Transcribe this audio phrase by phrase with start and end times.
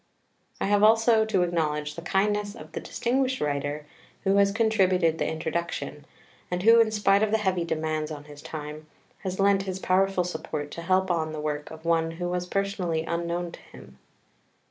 [0.59, 3.85] I have also to acknowledge the kindness of the distinguished writer
[4.23, 6.05] who has contributed the Introduction,
[6.49, 8.87] and who, in spite of the heavy demands on his time,
[9.19, 13.03] has lent his powerful support to help on the work of one who was personally
[13.05, 13.99] unknown to him.